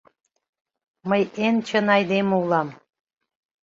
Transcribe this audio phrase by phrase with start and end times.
[1.09, 2.69] Мый эн чын айдеме улам.